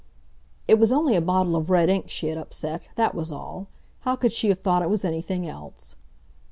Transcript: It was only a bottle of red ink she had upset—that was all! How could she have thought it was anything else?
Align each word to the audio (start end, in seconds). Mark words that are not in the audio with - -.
It 0.67 0.79
was 0.79 0.91
only 0.91 1.15
a 1.15 1.21
bottle 1.21 1.55
of 1.55 1.69
red 1.69 1.87
ink 1.87 2.09
she 2.09 2.29
had 2.29 2.37
upset—that 2.39 3.13
was 3.13 3.31
all! 3.31 3.67
How 3.99 4.15
could 4.15 4.31
she 4.33 4.49
have 4.49 4.61
thought 4.61 4.81
it 4.81 4.89
was 4.89 5.05
anything 5.05 5.47
else? 5.47 5.95